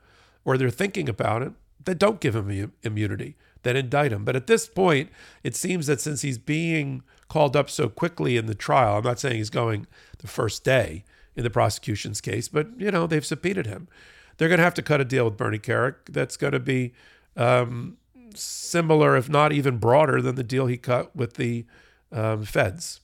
or 0.45 0.57
they're 0.57 0.71
thinking 0.71 1.09
about 1.09 1.43
it, 1.43 1.53
then 1.85 1.99
don't 1.99 2.21
give 2.21 2.35
him 2.35 2.73
immunity 2.83 3.37
that 3.63 3.77
indict 3.77 4.13
him. 4.13 4.25
But 4.25 4.37
at 4.37 4.47
this 4.47 4.67
point, 4.67 5.11
it 5.43 5.57
seems 5.57 5.87
that 5.87 6.01
since 6.01 6.23
he's 6.23 6.39
being 6.39 7.03
called 7.29 7.57
up 7.57 7.69
so 7.69 7.89
quickly 7.89 8.37
in 8.37 8.47
the 8.47 8.55
trial, 8.55 8.99
I'm 8.99 9.05
not 9.05 9.19
saying 9.19 9.37
he's 9.37 9.51
going 9.51 9.87
the 10.19 10.29
first 10.29 10.65
day 10.65 11.05
in 11.35 11.43
the 11.43 11.51
prosecution's 11.51 12.21
case, 12.21 12.49
but 12.49 12.69
you 12.79 12.91
know 12.91 13.07
they've 13.07 13.27
subpoenaed 13.27 13.67
him. 13.67 13.89
They're 14.37 14.49
going 14.49 14.59
to 14.59 14.65
have 14.65 14.75
to 14.75 14.83
cut 14.83 15.01
a 15.01 15.05
deal 15.05 15.25
with 15.25 15.37
Bernie 15.37 15.59
Kerik 15.59 15.97
that's 16.09 16.37
going 16.37 16.53
to 16.53 16.61
be 16.61 16.93
um, 17.37 17.97
similar, 18.35 19.17
if 19.17 19.29
not 19.29 19.53
even 19.53 19.79
broader, 19.79 20.21
than 20.21 20.35
the 20.35 20.45
deal 20.45 20.67
he 20.67 20.77
cut 20.77 21.15
with 21.15 21.35
the 21.35 21.67
um, 22.13 22.45
feds. 22.45 23.01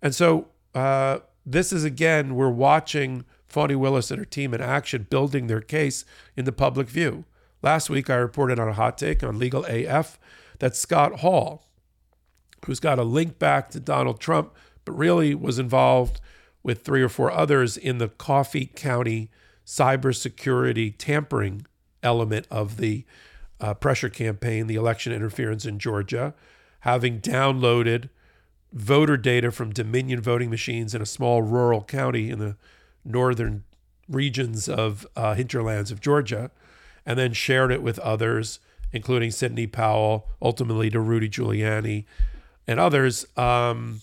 And 0.00 0.14
so 0.14 0.48
uh, 0.74 1.18
this 1.44 1.72
is 1.72 1.84
again, 1.84 2.34
we're 2.34 2.50
watching 2.50 3.24
Fani 3.46 3.74
Willis 3.74 4.10
and 4.10 4.18
her 4.18 4.24
team 4.24 4.54
in 4.54 4.60
action, 4.60 5.06
building 5.08 5.46
their 5.46 5.60
case 5.60 6.04
in 6.36 6.44
the 6.44 6.52
public 6.52 6.88
view. 6.88 7.24
Last 7.62 7.90
week, 7.90 8.10
I 8.10 8.16
reported 8.16 8.58
on 8.58 8.68
a 8.68 8.72
hot 8.72 8.98
take 8.98 9.22
on 9.22 9.38
Legal 9.38 9.64
AF 9.66 10.18
that 10.58 10.74
Scott 10.74 11.20
Hall, 11.20 11.68
who's 12.64 12.80
got 12.80 12.98
a 12.98 13.04
link 13.04 13.38
back 13.38 13.70
to 13.70 13.80
Donald 13.80 14.20
Trump, 14.20 14.54
but 14.84 14.92
really 14.92 15.34
was 15.34 15.58
involved 15.58 16.20
with 16.62 16.82
three 16.82 17.02
or 17.02 17.08
four 17.08 17.30
others 17.30 17.76
in 17.76 17.98
the 17.98 18.08
Coffee 18.08 18.66
County 18.66 19.30
cybersecurity 19.66 20.94
tampering 20.96 21.66
element 22.02 22.46
of 22.50 22.76
the 22.76 23.04
uh, 23.60 23.74
pressure 23.74 24.08
campaign, 24.08 24.66
the 24.66 24.74
election 24.74 25.12
interference 25.12 25.64
in 25.64 25.78
Georgia, 25.78 26.34
having 26.80 27.20
downloaded 27.20 28.08
voter 28.72 29.16
data 29.16 29.50
from 29.50 29.72
Dominion 29.72 30.20
voting 30.20 30.50
machines 30.50 30.94
in 30.94 31.02
a 31.02 31.06
small 31.06 31.42
rural 31.42 31.82
county 31.82 32.30
in 32.30 32.38
the 32.38 32.56
northern 33.04 33.64
regions 34.08 34.68
of 34.68 35.06
uh, 35.16 35.34
hinterlands 35.34 35.90
of 35.90 36.00
Georgia 36.00 36.50
and 37.04 37.18
then 37.18 37.32
shared 37.32 37.70
it 37.70 37.82
with 37.82 37.98
others, 38.00 38.60
including 38.92 39.30
Sidney 39.30 39.66
Powell, 39.66 40.28
ultimately 40.40 40.90
to 40.90 41.00
Rudy 41.00 41.28
Giuliani 41.28 42.04
and 42.66 42.78
others. 42.78 43.26
Um, 43.36 44.00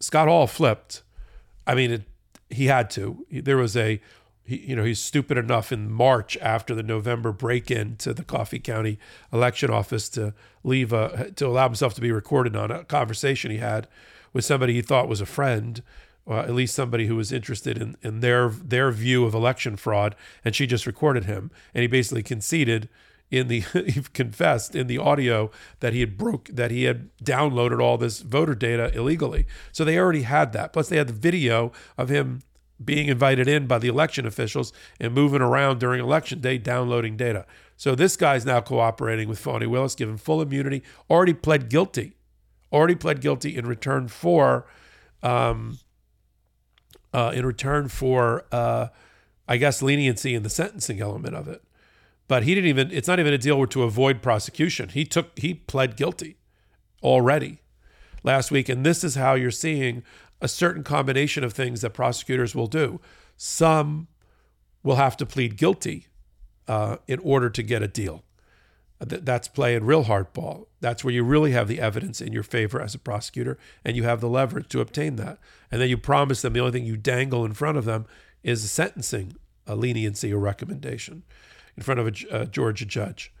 Scott 0.00 0.28
Hall 0.28 0.46
flipped. 0.46 1.02
I 1.66 1.74
mean, 1.74 1.90
it, 1.90 2.02
he 2.50 2.66
had 2.66 2.90
to. 2.90 3.26
There 3.30 3.56
was 3.56 3.76
a, 3.76 4.00
he, 4.48 4.56
you 4.56 4.74
know, 4.74 4.84
he's 4.84 5.00
stupid 5.00 5.36
enough 5.36 5.70
in 5.70 5.90
March 5.90 6.36
after 6.38 6.74
the 6.74 6.82
November 6.82 7.32
break-in 7.32 7.96
to 7.96 8.14
the 8.14 8.24
Coffee 8.24 8.58
County 8.58 8.98
election 9.32 9.70
office 9.70 10.08
to 10.10 10.34
leave 10.64 10.92
a 10.92 11.30
to 11.36 11.46
allow 11.46 11.66
himself 11.66 11.94
to 11.94 12.00
be 12.00 12.10
recorded 12.10 12.56
on 12.56 12.70
a 12.70 12.84
conversation 12.84 13.50
he 13.50 13.58
had 13.58 13.86
with 14.32 14.44
somebody 14.44 14.72
he 14.72 14.82
thought 14.82 15.08
was 15.08 15.20
a 15.20 15.26
friend 15.26 15.82
at 16.30 16.54
least 16.54 16.74
somebody 16.74 17.06
who 17.06 17.16
was 17.16 17.32
interested 17.32 17.78
in, 17.78 17.96
in 18.02 18.20
their 18.20 18.48
their 18.48 18.90
view 18.90 19.24
of 19.24 19.34
election 19.34 19.76
fraud, 19.76 20.14
and 20.44 20.54
she 20.54 20.66
just 20.66 20.86
recorded 20.86 21.24
him, 21.24 21.50
and 21.74 21.82
he 21.82 21.88
basically 21.88 22.22
conceded 22.22 22.88
in 23.30 23.48
the 23.48 23.60
he 23.72 24.02
confessed 24.12 24.74
in 24.74 24.86
the 24.86 24.98
audio 24.98 25.50
that 25.80 25.92
he 25.92 26.00
had 26.00 26.16
broke 26.18 26.48
that 26.52 26.70
he 26.70 26.84
had 26.84 27.10
downloaded 27.22 27.80
all 27.80 27.96
this 27.96 28.20
voter 28.20 28.54
data 28.54 28.90
illegally. 28.94 29.46
So 29.72 29.84
they 29.84 29.98
already 29.98 30.22
had 30.22 30.52
that. 30.52 30.72
Plus 30.72 30.88
they 30.88 30.96
had 30.96 31.08
the 31.08 31.12
video 31.14 31.72
of 31.96 32.08
him 32.08 32.42
being 32.84 33.08
invited 33.08 33.48
in 33.48 33.66
by 33.66 33.78
the 33.78 33.88
election 33.88 34.26
officials 34.26 34.72
and 35.00 35.12
moving 35.12 35.40
around 35.40 35.80
during 35.80 36.00
election 36.00 36.40
day 36.40 36.58
downloading 36.58 37.16
data. 37.16 37.44
So 37.76 37.94
this 37.94 38.16
guy's 38.16 38.44
now 38.44 38.60
cooperating 38.60 39.28
with 39.28 39.38
Fani 39.38 39.66
Willis, 39.66 39.94
given 39.94 40.16
full 40.16 40.40
immunity, 40.40 40.82
already 41.10 41.34
pled 41.34 41.68
guilty, 41.68 42.16
already 42.72 42.94
pled 42.94 43.20
guilty 43.20 43.56
in 43.56 43.66
return 43.66 44.08
for 44.08 44.66
um, 45.22 45.78
uh, 47.12 47.32
in 47.34 47.44
return 47.46 47.88
for, 47.88 48.44
uh, 48.52 48.88
I 49.46 49.56
guess, 49.56 49.82
leniency 49.82 50.34
in 50.34 50.42
the 50.42 50.50
sentencing 50.50 51.00
element 51.00 51.34
of 51.34 51.48
it. 51.48 51.62
But 52.26 52.42
he 52.42 52.54
didn't 52.54 52.68
even, 52.68 52.90
it's 52.90 53.08
not 53.08 53.18
even 53.18 53.32
a 53.32 53.38
deal 53.38 53.66
to 53.66 53.82
avoid 53.82 54.22
prosecution. 54.22 54.90
He 54.90 55.04
took, 55.04 55.38
he 55.38 55.54
pled 55.54 55.96
guilty 55.96 56.36
already 57.02 57.62
last 58.22 58.50
week. 58.50 58.68
And 58.68 58.84
this 58.84 59.02
is 59.02 59.14
how 59.14 59.34
you're 59.34 59.50
seeing 59.50 60.02
a 60.40 60.48
certain 60.48 60.84
combination 60.84 61.44
of 61.44 61.52
things 61.52 61.80
that 61.80 61.90
prosecutors 61.90 62.54
will 62.54 62.66
do. 62.66 63.00
Some 63.36 64.08
will 64.82 64.96
have 64.96 65.16
to 65.16 65.26
plead 65.26 65.56
guilty 65.56 66.06
uh, 66.66 66.98
in 67.06 67.18
order 67.20 67.50
to 67.50 67.62
get 67.62 67.82
a 67.82 67.88
deal. 67.88 68.22
That's 69.00 69.46
playing 69.46 69.84
real 69.84 70.04
hardball. 70.04 70.66
That's 70.80 71.04
where 71.04 71.14
you 71.14 71.22
really 71.22 71.52
have 71.52 71.68
the 71.68 71.80
evidence 71.80 72.20
in 72.20 72.32
your 72.32 72.42
favor 72.42 72.80
as 72.80 72.94
a 72.94 72.98
prosecutor, 72.98 73.56
and 73.84 73.96
you 73.96 74.02
have 74.02 74.20
the 74.20 74.28
leverage 74.28 74.68
to 74.70 74.80
obtain 74.80 75.16
that. 75.16 75.38
And 75.70 75.80
then 75.80 75.88
you 75.88 75.96
promise 75.96 76.42
them 76.42 76.52
the 76.52 76.60
only 76.60 76.72
thing 76.72 76.84
you 76.84 76.96
dangle 76.96 77.44
in 77.44 77.52
front 77.54 77.78
of 77.78 77.84
them 77.84 78.06
is 78.42 78.64
a 78.64 78.68
sentencing, 78.68 79.36
a 79.66 79.76
leniency, 79.76 80.32
or 80.32 80.38
recommendation. 80.38 81.22
in 81.78 81.84
front 81.84 82.00
of 82.00 82.08
a, 82.08 82.40
a 82.42 82.46
Georgia 82.46 82.84
judge. 82.84 83.32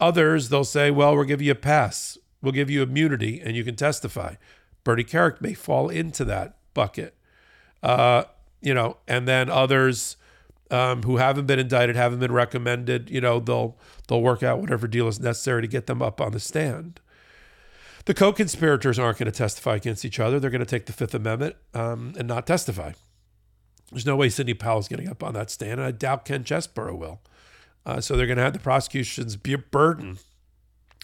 Others, 0.00 0.48
they'll 0.48 0.64
say, 0.64 0.90
well, 0.90 1.14
we'll 1.14 1.24
give 1.24 1.42
you 1.42 1.52
a 1.52 1.56
pass. 1.56 2.16
We'll 2.40 2.52
give 2.52 2.70
you 2.70 2.82
immunity 2.82 3.42
and 3.44 3.54
you 3.54 3.62
can 3.62 3.76
testify. 3.76 4.36
Bernie 4.84 5.04
Kerik 5.04 5.40
may 5.40 5.54
fall 5.54 5.88
into 5.88 6.24
that 6.24 6.56
bucket. 6.74 7.14
Uh, 7.82 8.24
you 8.60 8.74
know, 8.74 8.98
and 9.08 9.26
then 9.26 9.48
others 9.48 10.16
um, 10.70 11.02
who 11.02 11.16
haven't 11.16 11.46
been 11.46 11.58
indicted, 11.58 11.96
haven't 11.96 12.20
been 12.20 12.32
recommended, 12.32 13.10
you 13.10 13.20
know, 13.20 13.40
they'll 13.40 13.76
they'll 14.08 14.22
work 14.22 14.42
out 14.42 14.60
whatever 14.60 14.86
deal 14.86 15.08
is 15.08 15.20
necessary 15.20 15.62
to 15.62 15.68
get 15.68 15.86
them 15.86 16.02
up 16.02 16.20
on 16.20 16.32
the 16.32 16.40
stand. 16.40 17.00
The 18.06 18.14
co-conspirators 18.14 18.98
aren't 18.98 19.18
going 19.18 19.30
to 19.30 19.36
testify 19.36 19.76
against 19.76 20.04
each 20.04 20.18
other. 20.18 20.40
They're 20.40 20.50
going 20.50 20.60
to 20.60 20.66
take 20.66 20.86
the 20.86 20.92
Fifth 20.92 21.14
Amendment 21.14 21.56
um, 21.74 22.14
and 22.18 22.26
not 22.26 22.46
testify. 22.46 22.92
There's 23.90 24.06
no 24.06 24.16
way 24.16 24.28
Sidney 24.28 24.54
Powell's 24.54 24.88
getting 24.88 25.08
up 25.08 25.22
on 25.22 25.34
that 25.34 25.50
stand, 25.50 25.72
and 25.72 25.82
I 25.82 25.90
doubt 25.90 26.24
Ken 26.24 26.44
Chesebro 26.44 26.96
will. 26.96 27.20
Uh, 27.84 28.00
so 28.00 28.16
they're 28.16 28.26
going 28.26 28.36
to 28.36 28.42
have 28.42 28.52
the 28.52 28.58
prosecution's 28.58 29.36
burden 29.36 30.18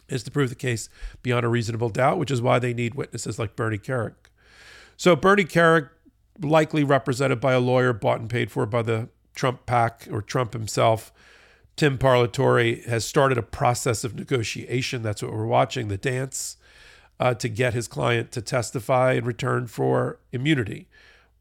is 0.08 0.22
to 0.22 0.30
prove 0.30 0.48
the 0.48 0.54
case 0.54 0.88
beyond 1.22 1.44
a 1.44 1.48
reasonable 1.48 1.88
doubt, 1.88 2.18
which 2.18 2.30
is 2.30 2.42
why 2.42 2.58
they 2.58 2.75
need 2.75 2.94
witnesses 2.94 3.38
like 3.38 3.56
Bernie 3.56 3.78
Kerik. 3.78 4.14
So 4.96 5.16
Bernie 5.16 5.44
Kerik, 5.44 5.90
likely 6.40 6.84
represented 6.84 7.40
by 7.40 7.52
a 7.52 7.60
lawyer 7.60 7.92
bought 7.92 8.20
and 8.20 8.30
paid 8.30 8.50
for 8.50 8.66
by 8.66 8.82
the 8.82 9.08
Trump 9.34 9.66
PAC 9.66 10.08
or 10.10 10.22
Trump 10.22 10.52
himself, 10.52 11.12
Tim 11.76 11.98
Parlatore 11.98 12.84
has 12.86 13.04
started 13.04 13.36
a 13.36 13.42
process 13.42 14.02
of 14.02 14.14
negotiation. 14.14 15.02
That's 15.02 15.22
what 15.22 15.32
we're 15.32 15.46
watching, 15.46 15.88
the 15.88 15.98
dance, 15.98 16.56
uh, 17.20 17.34
to 17.34 17.48
get 17.48 17.75
his 17.75 17.86
client 17.86 18.32
to 18.32 18.40
testify 18.40 19.12
in 19.12 19.25
return 19.25 19.66
for 19.66 20.18
immunity. 20.32 20.88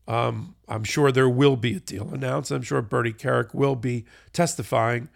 Um, 0.08 0.56
I'm 0.68 0.84
sure 0.84 1.12
there 1.12 1.30
will 1.30 1.56
be 1.56 1.76
a 1.76 1.80
deal 1.80 2.14
announced. 2.14 2.52
I'm 2.52 2.62
sure 2.62 2.82
Bernie 2.82 3.14
Kerik 3.14 3.54
will 3.54 3.76
be 3.76 4.06
testifying. 4.34 5.10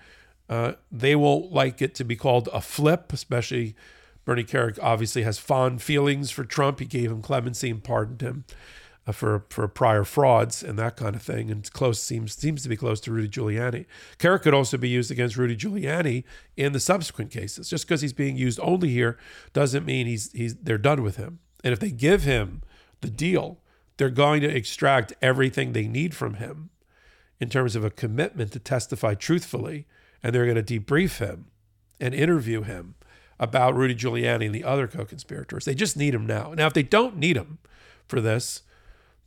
Uh, 0.50 0.74
they 0.92 1.16
will 1.16 1.50
like 1.50 1.82
it 1.82 1.94
to 1.96 2.04
be 2.04 2.16
called 2.16 2.50
a 2.52 2.62
flip, 2.62 3.14
especially 3.14 3.76
Bernie 4.26 4.44
Kerik 4.44 4.80
obviously 4.82 5.24
has 5.24 5.38
fond 5.38 5.82
feelings 5.82 6.32
for 6.32 6.44
Trump. 6.44 6.80
He 6.80 6.86
gave 6.86 7.12
him 7.12 7.22
clemency 7.22 7.70
and 7.70 7.84
pardoned 7.84 8.22
him 8.22 8.46
uh, 9.06 9.12
for 9.12 9.46
for 9.50 9.68
prior 9.68 10.04
frauds 10.04 10.64
and 10.64 10.78
that 10.80 10.98
kind 10.98 11.16
of 11.16 11.22
thing. 11.22 11.52
And 11.52 11.72
close 11.72 12.02
seems 12.02 12.34
seems 12.36 12.64
to 12.64 12.70
be 12.70 12.76
close 12.76 13.00
to 13.02 13.12
Rudy 13.12 13.30
Giuliani. 13.30 13.86
Kerik 14.18 14.42
could 14.42 14.54
also 14.54 14.78
be 14.78 14.90
used 14.90 15.12
against 15.12 15.38
Rudy 15.38 15.56
Giuliani 15.56 16.24
in 16.58 16.74
the 16.74 16.80
subsequent 16.80 17.32
cases. 17.32 17.70
Just 17.70 17.88
because 17.88 18.02
he's 18.02 18.14
being 18.14 18.36
used 18.36 18.60
only 18.62 18.90
here 18.90 19.18
doesn't 19.54 19.86
mean 19.86 20.08
he's 20.08 20.32
he's 20.32 20.56
they're 20.56 20.78
done 20.78 21.04
with 21.04 21.18
him. 21.18 21.40
And 21.64 21.74
if 21.74 21.80
they 21.80 21.92
give 21.92 22.24
him 22.24 22.62
the 23.02 23.10
deal 23.10 23.60
they're 24.00 24.10
going 24.10 24.40
to 24.40 24.48
extract 24.48 25.12
everything 25.22 25.74
they 25.74 25.86
need 25.86 26.16
from 26.16 26.36
him 26.36 26.70
in 27.38 27.50
terms 27.50 27.76
of 27.76 27.84
a 27.84 27.90
commitment 27.90 28.54
to 28.54 28.60
testify 28.60 29.14
truthfully, 29.14 29.86
and 30.24 30.34
they're 30.34 30.46
going 30.46 30.64
to 30.64 30.80
debrief 30.80 31.20
him 31.20 31.46
and 32.00 32.14
interview 32.14 32.62
him 32.62 32.96
about 33.40 33.76
Rudy 33.76 33.96
Giuliani 33.96 34.48
and 34.48 34.56
the 34.56 34.64
other 34.64 34.88
co-conspirators. 34.88 35.66
They 35.66 35.76
just 35.76 35.96
need 35.96 36.14
him 36.14 36.26
now. 36.26 36.54
Now, 36.56 36.68
if 36.68 36.74
they 36.74 36.84
don't 36.84 37.18
need 37.18 37.38
him 37.38 37.60
for 38.08 38.20
this, 38.20 38.64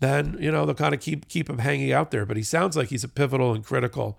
then 0.01 0.37
you 0.41 0.51
know 0.51 0.67
they'll 0.67 0.75
kind 0.75 0.95
of 0.95 1.01
keep 1.01 1.29
keep 1.29 1.49
him 1.49 1.59
hanging 1.59 1.93
out 1.93 2.11
there. 2.11 2.27
But 2.27 2.37
he 2.37 2.43
sounds 2.43 2.77
like 2.77 2.89
he's 2.89 3.05
a 3.05 3.09
pivotal 3.09 3.55
and 3.55 3.65
critical 3.65 4.19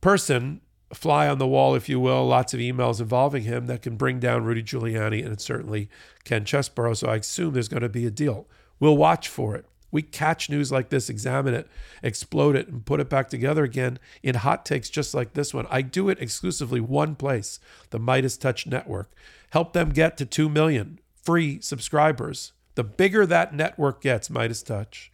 person, 0.00 0.60
fly 0.92 1.26
on 1.26 1.38
the 1.38 1.46
wall, 1.46 1.74
if 1.74 1.88
you 1.88 1.98
will. 1.98 2.26
Lots 2.26 2.54
of 2.54 2.60
emails 2.60 3.00
involving 3.00 3.42
him 3.42 3.66
that 3.66 3.82
can 3.82 3.96
bring 3.96 4.20
down 4.20 4.44
Rudy 4.44 4.62
Giuliani, 4.62 5.24
and 5.24 5.40
certainly 5.40 5.88
Ken 6.24 6.44
Chesebro. 6.44 6.96
So 6.96 7.08
I 7.08 7.16
assume 7.16 7.54
there's 7.54 7.68
going 7.68 7.82
to 7.82 7.88
be 7.88 8.06
a 8.06 8.10
deal. 8.10 8.46
We'll 8.78 8.96
watch 8.96 9.28
for 9.28 9.56
it. 9.56 9.64
We 9.94 10.02
catch 10.02 10.50
news 10.50 10.72
like 10.72 10.88
this, 10.88 11.08
examine 11.08 11.54
it, 11.54 11.68
explode 12.02 12.56
it, 12.56 12.66
and 12.66 12.84
put 12.84 12.98
it 12.98 13.08
back 13.08 13.28
together 13.28 13.62
again 13.62 14.00
in 14.24 14.34
hot 14.34 14.66
takes 14.66 14.90
just 14.90 15.14
like 15.14 15.34
this 15.34 15.54
one. 15.54 15.68
I 15.70 15.82
do 15.82 16.08
it 16.08 16.18
exclusively 16.20 16.80
one 16.80 17.14
place, 17.14 17.60
the 17.90 18.00
MeidasTouch 18.00 18.66
Network. 18.66 19.12
Help 19.50 19.72
them 19.72 19.90
get 19.90 20.16
to 20.16 20.26
2 20.26 20.48
million 20.48 20.98
free 21.22 21.60
subscribers. 21.60 22.54
The 22.74 22.82
bigger 22.82 23.24
that 23.24 23.54
network 23.54 24.02
gets, 24.02 24.28
MeidasTouch, 24.28 25.10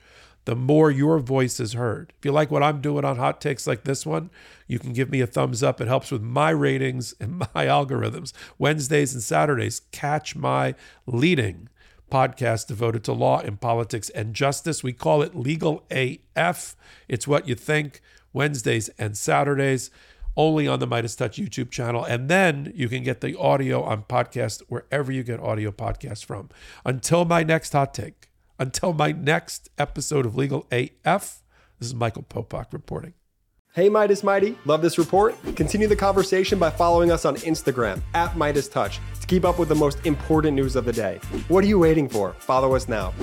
the 0.47 0.57
more 0.57 0.90
your 0.90 1.19
voice 1.19 1.61
is 1.61 1.75
heard. 1.75 2.14
If 2.19 2.25
you 2.25 2.33
like 2.33 2.51
what 2.51 2.62
I'm 2.62 2.81
doing 2.81 3.05
on 3.05 3.19
hot 3.19 3.38
takes 3.38 3.66
like 3.66 3.85
this 3.85 4.07
one, 4.07 4.31
you 4.66 4.79
can 4.79 4.95
give 4.95 5.11
me 5.11 5.21
a 5.21 5.27
thumbs 5.27 5.62
up. 5.62 5.83
It 5.83 5.88
helps 5.88 6.11
with 6.11 6.23
my 6.23 6.49
ratings 6.49 7.14
and 7.21 7.38
my 7.55 7.66
algorithms. 7.66 8.33
Wednesdays 8.57 9.12
and 9.12 9.23
Saturdays, 9.23 9.83
catch 9.93 10.35
my 10.35 10.75
leading 11.07 11.69
podcast 12.11 12.66
devoted 12.66 13.05
to 13.05 13.12
law 13.12 13.40
and 13.40 13.61
politics 13.61 14.11
and 14.11 14.35
justice. 14.35 14.83
We 14.83 14.92
call 14.92 15.23
it 15.23 15.35
Legal 15.35 15.85
AF. 15.90 16.77
It's 17.09 17.29
what 17.29 17.49
you 17.49 17.55
think 17.55 18.01
Wednesdays 18.33 18.88
and 18.99 19.16
Saturdays 19.16 19.90
only 20.37 20.66
on 20.66 20.79
the 20.79 20.87
MeidasTouch 20.87 21.42
YouTube 21.42 21.70
channel. 21.70 22.05
And 22.05 22.29
then 22.29 22.73
you 22.75 22.88
can 22.88 23.03
get 23.03 23.20
the 23.20 23.37
audio 23.38 23.83
on 23.83 24.05
podcast 24.05 24.62
wherever 24.68 25.12
you 25.12 25.23
get 25.23 25.40
audio 25.40 25.70
podcasts 25.70 26.25
from. 26.25 26.49
Until 26.85 27.25
my 27.25 27.42
next 27.42 27.73
hot 27.73 27.94
take, 27.94 28.31
until 28.59 28.92
my 28.92 29.12
next 29.12 29.70
episode 29.79 30.27
of 30.27 30.37
Legal 30.37 30.66
AF, 30.70 31.42
this 31.79 31.88
is 31.88 31.94
Michael 31.94 32.23
Popok 32.23 32.73
reporting. 32.73 33.14
Hey 33.73 33.88
Meidas 33.88 34.25
Mighty, 34.25 34.59
love 34.64 34.83
this 34.83 34.99
report? 34.99 35.37
Continue 35.55 35.87
the 35.87 35.94
conversation 35.94 36.59
by 36.59 36.70
following 36.70 37.12
us 37.12 37.25
on 37.25 37.37
Instagram 37.37 38.03
at 38.14 38.33
MeidasTouch 38.33 38.99
to 39.20 39.20
keep 39.31 39.45
up 39.45 39.61
with 39.61 39.69
the 39.69 39.75
most 39.77 40.05
important 40.07 40.57
news 40.57 40.75
of 40.75 40.85
the 40.85 40.93
day. 40.93 41.21
What 41.47 41.62
are 41.62 41.69
you 41.69 41.79
waiting 41.79 42.09
for? 42.09 42.33
Follow 42.40 42.75
us 42.75 42.88
now. 42.88 43.14